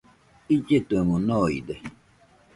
[0.55, 1.79] Illetuemo noide.